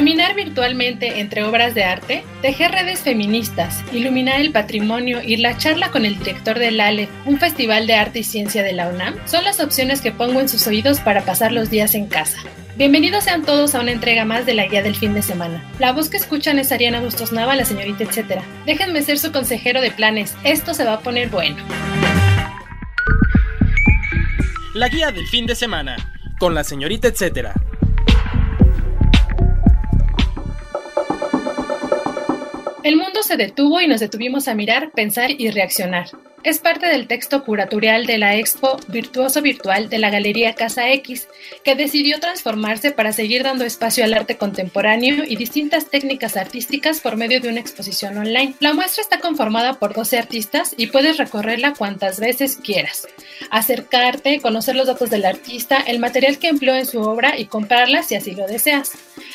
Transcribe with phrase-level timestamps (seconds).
[0.00, 5.90] Caminar virtualmente entre obras de arte, tejer redes feministas, iluminar el patrimonio y la charla
[5.90, 9.44] con el director del ALE, un festival de arte y ciencia de la UNAM, son
[9.44, 12.38] las opciones que pongo en sus oídos para pasar los días en casa.
[12.78, 15.62] Bienvenidos sean todos a una entrega más de la guía del fin de semana.
[15.78, 18.42] La voz que escuchan es Ariana Bustos Nava, la señorita etcétera.
[18.64, 21.58] Déjenme ser su consejero de planes, esto se va a poner bueno.
[24.72, 25.96] La guía del fin de semana,
[26.38, 27.52] con la señorita etcétera.
[32.90, 36.08] El mundo se detuvo y nos detuvimos a mirar, pensar y reaccionar.
[36.42, 41.28] Es parte del texto curatorial de la expo Virtuoso Virtual de la Galería Casa X,
[41.62, 47.16] que decidió transformarse para seguir dando espacio al arte contemporáneo y distintas técnicas artísticas por
[47.16, 48.54] medio de una exposición online.
[48.58, 53.06] La muestra está conformada por 12 artistas y puedes recorrerla cuantas veces quieras.
[53.50, 58.02] Acercarte, conocer los datos del artista, el material que empleó en su obra y comprarla
[58.02, 58.92] si así lo deseas.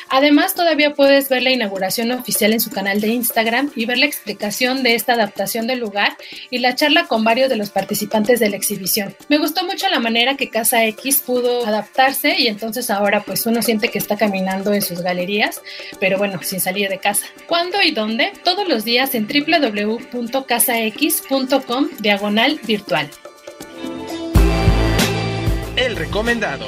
[0.08, 4.06] Además, todavía puedes ver la inauguración oficial en su canal de Instagram y ver la
[4.06, 6.16] explicación de esta adaptación del lugar
[6.50, 9.16] y la charla con varios de los participantes de la exhibición.
[9.28, 13.62] Me gustó mucho la manera que Casa X pudo adaptarse y entonces ahora pues uno
[13.62, 15.62] siente que está caminando en sus galerías,
[16.00, 17.26] pero bueno, sin salir de casa.
[17.46, 18.32] ¿Cuándo y dónde?
[18.44, 23.08] Todos los días en www.casax.com diagonal virtual.
[25.76, 26.66] El recomendado.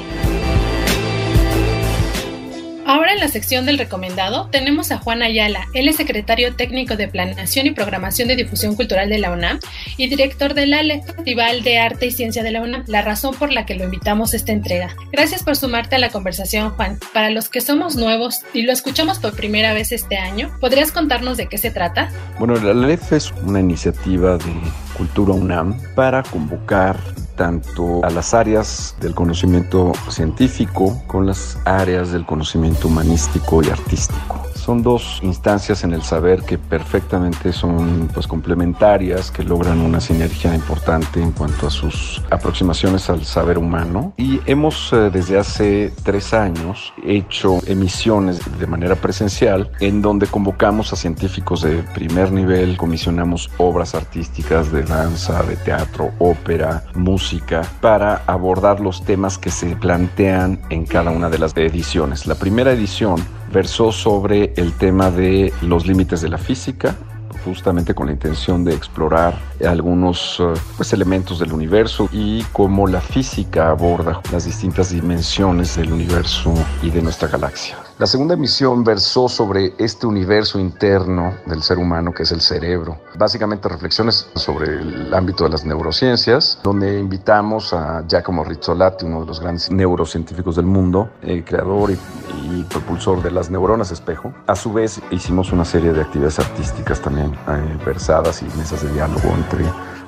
[2.89, 5.67] Ahora en la sección del recomendado tenemos a Juan Ayala.
[5.75, 9.59] Él es secretario técnico de Planeación y Programación de Difusión Cultural de la UNAM
[9.95, 13.53] y director del ALE, Festival de Arte y Ciencia de la UNAM, la razón por
[13.53, 14.95] la que lo invitamos a esta entrega.
[15.11, 16.97] Gracias por sumarte a la conversación, Juan.
[17.13, 21.37] Para los que somos nuevos y lo escuchamos por primera vez este año, ¿podrías contarnos
[21.37, 22.09] de qué se trata?
[22.39, 24.51] Bueno, la ALEF es una iniciativa de
[24.97, 26.97] Cultura UNAM para convocar
[27.39, 34.48] tanto a las áreas del conocimiento científico con las áreas del conocimiento humanístico y artístico.
[34.69, 40.53] Son dos instancias en el saber que perfectamente son pues, complementarias, que logran una sinergia
[40.53, 44.13] importante en cuanto a sus aproximaciones al saber humano.
[44.17, 50.93] Y hemos eh, desde hace tres años hecho emisiones de manera presencial en donde convocamos
[50.93, 58.21] a científicos de primer nivel, comisionamos obras artísticas de danza, de teatro, ópera, música, para
[58.27, 62.27] abordar los temas que se plantean en cada una de las ediciones.
[62.27, 66.95] La primera edición versó sobre el tema de los límites de la física,
[67.43, 73.01] justamente con la intención de explorar algunos eh, pues, elementos del universo y cómo la
[73.01, 77.88] física aborda las distintas dimensiones del universo y de nuestra galaxia.
[77.99, 82.97] La segunda emisión versó sobre este universo interno del ser humano que es el cerebro.
[83.17, 89.25] Básicamente reflexiones sobre el ámbito de las neurociencias, donde invitamos a Giacomo Rizzolatti, uno de
[89.25, 91.09] los grandes neurocientíficos del mundo,
[91.45, 91.99] creador y,
[92.41, 94.33] y propulsor de las neuronas espejo.
[94.47, 98.93] A su vez hicimos una serie de actividades artísticas también eh, versadas y mesas de
[98.93, 99.65] diálogo entre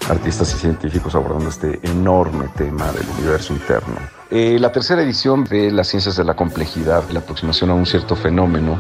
[0.10, 3.96] artistas y científicos abordando este enorme tema del universo interno.
[4.30, 8.16] Eh, la tercera edición de las ciencias de la complejidad, la aproximación a un cierto
[8.16, 8.80] fenómeno,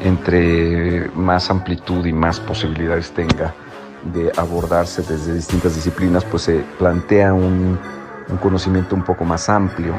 [0.00, 3.54] entre más amplitud y más posibilidades tenga
[4.12, 7.78] de abordarse desde distintas disciplinas, pues se plantea un,
[8.28, 9.94] un conocimiento un poco más amplio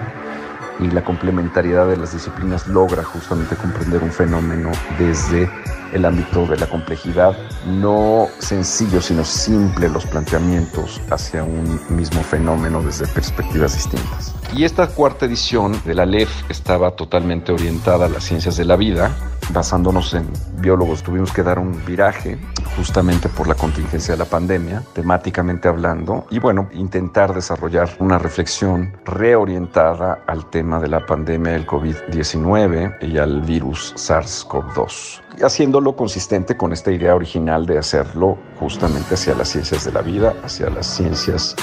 [0.80, 5.50] y la complementariedad de las disciplinas logra justamente comprender un fenómeno desde
[5.94, 12.82] el ámbito de la complejidad, no sencillo, sino simple los planteamientos hacia un mismo fenómeno
[12.82, 14.34] desde perspectivas distintas.
[14.56, 18.76] Y esta cuarta edición de la LEF estaba totalmente orientada a las ciencias de la
[18.76, 19.12] vida,
[19.50, 20.30] basándonos en
[20.60, 21.02] biólogos.
[21.02, 22.38] Tuvimos que dar un viraje
[22.78, 28.96] justamente por la contingencia de la pandemia, temáticamente hablando, y bueno, intentar desarrollar una reflexión
[29.06, 36.74] reorientada al tema de la pandemia del COVID-19 y al virus SARS-CoV-2 haciéndolo consistente con
[36.74, 41.56] esta idea original de hacerlo justamente hacia las ciencias de la vida, hacia las ciencias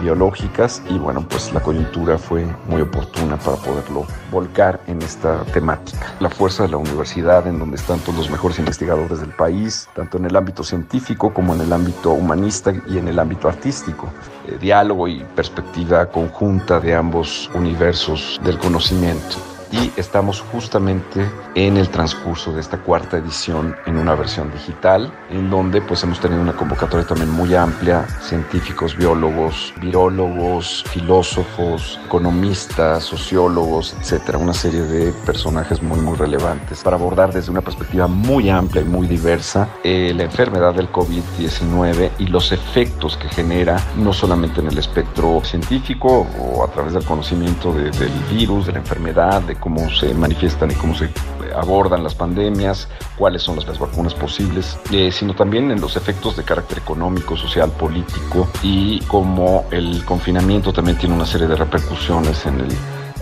[0.00, 6.12] biológicas y bueno, pues la coyuntura fue muy oportuna para poderlo volcar en esta temática.
[6.20, 10.18] La fuerza de la universidad en donde están todos los mejores investigadores del país, tanto
[10.18, 14.08] en el ámbito científico como en el ámbito humanista y en el ámbito artístico.
[14.46, 21.88] Eh, diálogo y perspectiva conjunta de ambos universos del conocimiento y estamos justamente en el
[21.88, 26.52] transcurso de esta cuarta edición en una versión digital, en donde pues hemos tenido una
[26.52, 35.82] convocatoria también muy amplia, científicos, biólogos, virólogos, filósofos, economistas, sociólogos, etcétera, una serie de personajes
[35.82, 40.24] muy muy relevantes para abordar desde una perspectiva muy amplia y muy diversa eh, la
[40.24, 46.62] enfermedad del COVID-19 y los efectos que genera no solamente en el espectro científico o
[46.62, 47.90] a través del conocimiento del
[48.30, 51.08] virus, de la enfermedad, de cómo se manifiestan y cómo se
[51.54, 56.42] abordan las pandemias, cuáles son las vacunas posibles, eh, sino también en los efectos de
[56.42, 62.60] carácter económico, social, político y cómo el confinamiento también tiene una serie de repercusiones en
[62.60, 62.76] el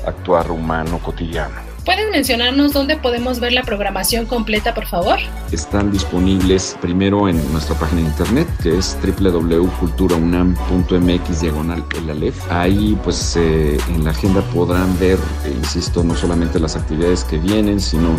[0.07, 1.70] actuar humano cotidiano.
[1.85, 5.19] ¿Puedes mencionarnos dónde podemos ver la programación completa, por favor?
[5.51, 12.37] Están disponibles primero en nuestra página de internet, que es www.culturaunam.mx diagonal el Alef.
[12.53, 15.17] Ahí, pues, eh, en la agenda podrán ver,
[15.47, 18.11] eh, insisto, no solamente las actividades que vienen, sino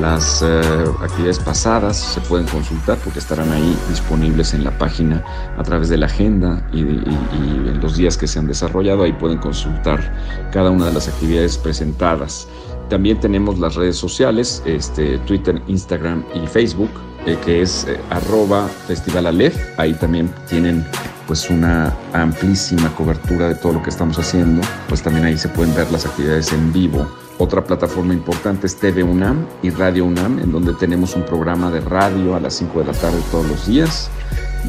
[0.00, 0.60] las eh,
[1.02, 1.96] actividades pasadas.
[1.96, 5.24] Se pueden consultar porque estarán ahí disponibles en la página
[5.58, 9.02] a través de la agenda y, y en los días que se han desarrollado.
[9.02, 12.46] Ahí pueden consultar cada una de las actividades presentadas.
[12.90, 16.90] También tenemos las redes sociales, este, Twitter, Instagram y Facebook,
[17.24, 19.56] eh, que es eh, arroba festivalalef.
[19.78, 20.84] Ahí también tienen
[21.28, 24.60] pues una amplísima cobertura de todo lo que estamos haciendo.
[24.88, 27.06] Pues también ahí se pueden ver las actividades en vivo.
[27.38, 31.80] Otra plataforma importante es TV UNAM y Radio UNAM, en donde tenemos un programa de
[31.80, 34.10] radio a las 5 de la tarde todos los días,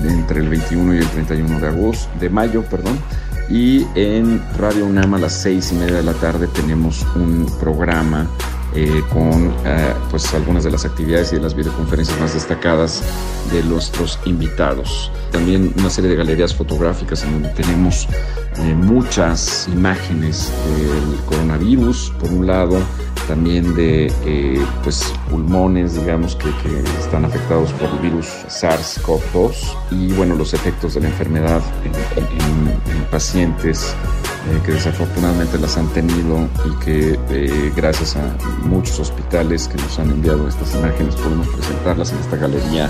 [0.07, 2.99] entre el 21 y el 31 de agosto, de mayo, perdón.
[3.51, 8.25] Y en Radio UNAM a las seis y media de la tarde tenemos un programa
[8.73, 13.03] eh, con eh, pues algunas de las actividades y de las videoconferencias más destacadas
[13.51, 15.11] de nuestros invitados.
[15.33, 18.07] También una serie de galerías fotográficas en donde tenemos
[18.57, 22.77] eh, muchas imágenes del coronavirus, por un lado,
[23.31, 24.11] también de
[24.83, 29.53] pues pulmones, digamos, que, que, están afectados por el virus SARS-CoV-2
[29.91, 31.93] y bueno, los efectos de la enfermedad en,
[32.25, 33.95] en, en pacientes
[34.49, 39.97] eh, que desafortunadamente las han tenido y que eh, gracias a muchos hospitales que nos
[39.97, 42.89] han enviado estas imágenes podemos presentarlas en esta galería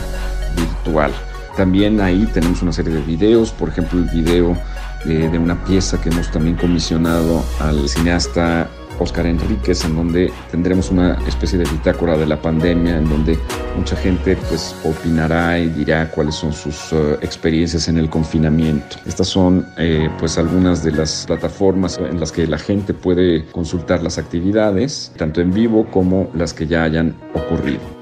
[0.56, 1.12] virtual.
[1.56, 4.58] También ahí tenemos una serie de videos, por ejemplo el video
[5.06, 8.68] eh, de una pieza que hemos también comisionado al cineasta
[9.02, 13.38] Oscar Enríquez, en donde tendremos una especie de bitácora de la pandemia, en donde
[13.78, 18.98] mucha gente pues opinará y dirá cuáles son sus uh, experiencias en el confinamiento.
[19.06, 24.04] Estas son eh, pues algunas de las plataformas en las que la gente puede consultar
[24.04, 28.01] las actividades, tanto en vivo como las que ya hayan ocurrido.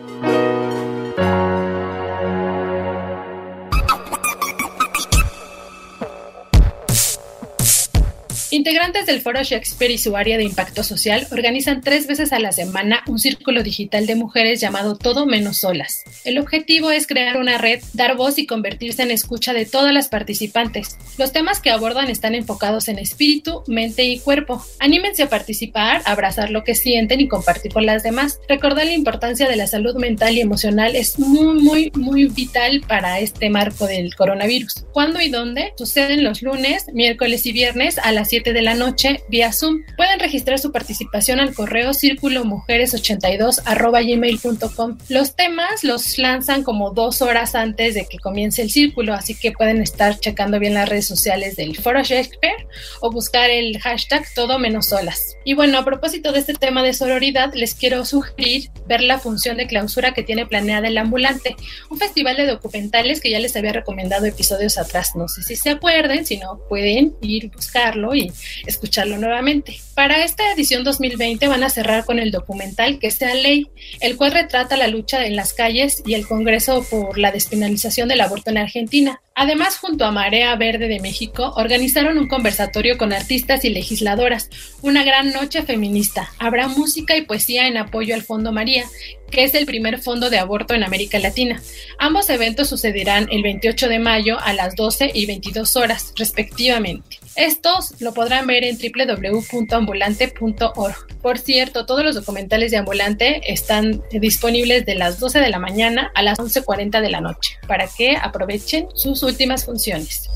[8.70, 12.52] Integrantes del Foro Shakespeare y su área de impacto social organizan tres veces a la
[12.52, 16.04] semana un círculo digital de mujeres llamado Todo Menos Solas.
[16.24, 20.08] El objetivo es crear una red, dar voz y convertirse en escucha de todas las
[20.08, 21.00] participantes.
[21.18, 24.64] Los temas que abordan están enfocados en espíritu, mente y cuerpo.
[24.80, 28.40] Anímense a participar, abrazar lo que sienten y compartir con las demás.
[28.48, 33.20] Recordar la importancia de la salud mental y emocional es muy, muy, muy vital para
[33.20, 34.86] este marco del coronavirus.
[34.94, 35.74] ¿Cuándo y dónde?
[35.76, 39.84] Suceden los lunes, miércoles y viernes a las 7 de la noche vía Zoom.
[39.98, 44.98] Pueden registrar su participación al correo círculo mujeres82 gmail.com.
[45.10, 49.52] Los temas los lanzan como dos horas antes de que comience el círculo, así que
[49.52, 52.68] pueden estar checando bien las redes sociales del Foro Shakespeare
[53.02, 55.36] o buscar el hashtag todo menos solas.
[55.46, 59.58] Y bueno, a propósito de este tema de sororidad, les quiero sugerir ver la función
[59.58, 61.56] de clausura que tiene planeada el ambulante,
[61.90, 65.16] un festival de documentales que ya les había recomendado episodios atrás.
[65.16, 68.32] No sé si se acuerden, si no pueden ir buscarlo y
[68.66, 69.80] escucharlo nuevamente.
[69.94, 73.68] Para esta edición 2020 van a cerrar con el documental Que sea ley,
[74.02, 78.22] el cual retrata la lucha en las calles y el Congreso por la despenalización del
[78.22, 79.22] aborto en Argentina.
[79.42, 84.50] Además, junto a Marea Verde de México, organizaron un conversatorio con artistas y legisladoras,
[84.82, 86.30] una gran noche feminista.
[86.40, 88.84] Habrá música y poesía en apoyo al Fondo María,
[89.32, 91.62] que es el primer fondo de aborto en América Latina.
[92.00, 97.20] Ambos eventos sucederán el 28 de mayo a las 12 y 22 horas, respectivamente.
[97.36, 101.08] Estos lo podrán ver en www.ambulante.org.
[101.22, 106.12] Por cierto, todos los documentales de Ambulante están disponibles de las 12 de la mañana
[106.16, 110.30] a las 11.40 de la noche, para que aprovechen sus últimas funciones.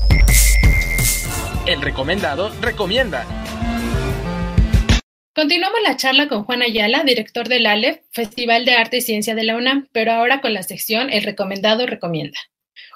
[1.66, 3.26] El recomendado recomienda.
[5.34, 9.42] Continuamos la charla con Juan Ayala, director del ALEF, Festival de Arte y Ciencia de
[9.42, 12.38] la UNAM, pero ahora con la sección El recomendado recomienda.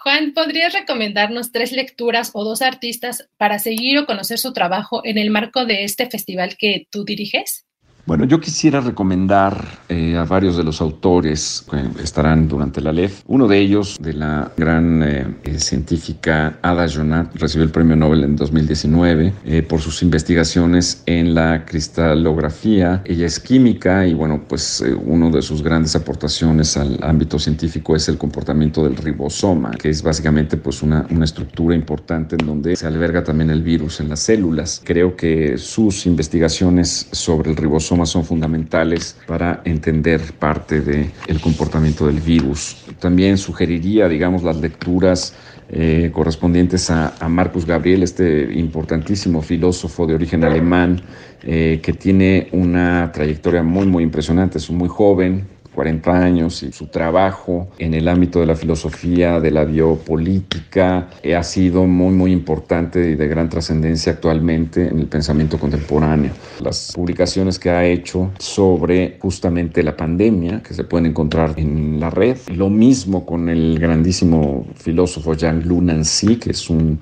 [0.04, 5.18] Juan, ¿podrías recomendarnos tres lecturas o dos artistas para seguir o conocer su trabajo en
[5.18, 7.66] el marco de este festival que tú diriges?
[8.08, 13.20] Bueno, yo quisiera recomendar eh, a varios de los autores que estarán durante la LEF.
[13.26, 18.24] Uno de ellos, de la gran eh, eh, científica Ada Jonat, recibió el premio Nobel
[18.24, 23.02] en 2019 por sus investigaciones en la cristalografía.
[23.04, 28.08] Ella es química y, bueno, pues uno de sus grandes aportaciones al ámbito científico es
[28.08, 32.86] el comportamiento del ribosoma, que es básicamente pues una, una estructura importante en donde se
[32.86, 34.80] alberga también el virus en las células.
[34.82, 42.06] Creo que sus investigaciones sobre el ribosoma son fundamentales para entender parte del el comportamiento
[42.06, 42.84] del virus.
[42.98, 45.34] También sugeriría, digamos, las lecturas
[45.70, 51.02] eh, correspondientes a, Marcus Gabriel, este importantísimo filósofo de origen alemán,
[51.42, 54.58] eh, que tiene una trayectoria muy, muy impresionante.
[54.58, 55.46] Es muy joven,
[55.78, 61.36] 40 años y su trabajo en el ámbito de la filosofía, de la biopolítica, eh,
[61.36, 66.32] ha sido muy, muy importante y de gran trascendencia actualmente en el pensamiento contemporáneo.
[66.60, 72.10] Las publicaciones que ha hecho sobre justamente la pandemia, que se pueden encontrar en la
[72.10, 72.36] red.
[72.52, 76.98] Lo mismo con el grandísimo filósofo Jean-Luc Nancy, que es un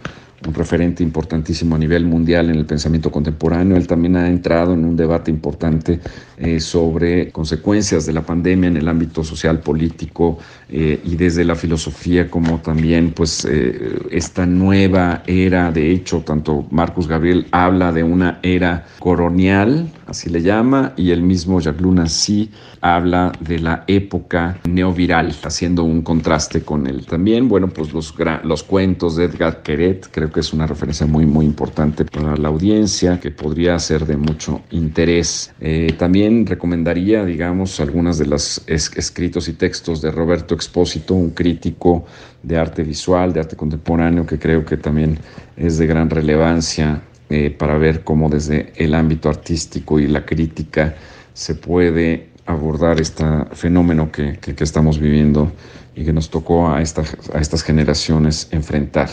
[0.46, 3.76] un referente importantísimo a nivel mundial en el pensamiento contemporáneo.
[3.76, 6.00] Él también ha entrado en un debate importante
[6.36, 10.38] eh, sobre consecuencias de la pandemia en el ámbito social, político
[10.68, 15.72] eh, y desde la filosofía como también pues eh, esta nueva era.
[15.72, 21.22] De hecho, tanto Marcus Gabriel habla de una era colonial, así le llama, y el
[21.22, 27.06] mismo Jacques Luna sí habla de la época neoviral, haciendo un contraste con él.
[27.06, 31.26] También, bueno, pues los, los cuentos de Edgar Queret, creo que es una referencia muy,
[31.26, 35.52] muy importante para la audiencia, que podría ser de mucho interés.
[35.60, 42.04] Eh, también recomendaría, digamos, algunas de los escritos y textos de Roberto Expósito, un crítico
[42.42, 45.18] de arte visual, de arte contemporáneo, que creo que también
[45.56, 50.94] es de gran relevancia eh, para ver cómo desde el ámbito artístico y la crítica
[51.34, 55.50] se puede abordar este fenómeno que, que, estamos viviendo
[55.94, 59.08] y que nos tocó a, a estas generaciones enfrentar.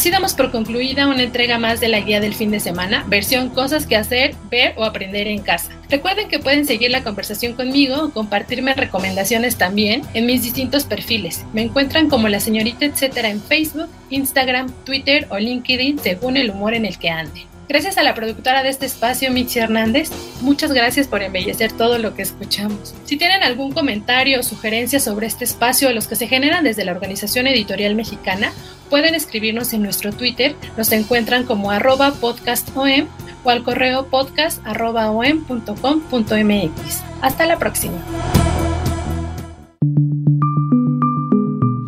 [0.00, 3.50] Así damos por concluida una entrega más de la guía del fin de semana, versión
[3.50, 5.72] cosas que hacer, ver o aprender en casa.
[5.90, 11.44] Recuerden que pueden seguir la conversación conmigo o compartirme recomendaciones también en mis distintos perfiles.
[11.52, 16.72] Me encuentran como la señorita etcétera en Facebook, Instagram, Twitter o LinkedIn según el humor
[16.72, 17.44] en el que ande.
[17.68, 20.10] Gracias a la productora de este espacio, Mitzi Hernández.
[20.40, 22.94] Muchas gracias por embellecer todo lo que escuchamos.
[23.04, 26.86] Si tienen algún comentario o sugerencia sobre este espacio o los que se generan desde
[26.86, 28.52] la Organización Editorial Mexicana,
[28.90, 30.54] pueden escribirnos en nuestro Twitter.
[30.76, 33.06] Nos encuentran como arroba podcastom
[33.44, 37.02] o al correo podcast.om.com.mx.
[37.22, 37.96] Hasta la próxima.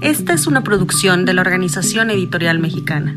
[0.00, 3.16] Esta es una producción de la Organización Editorial Mexicana.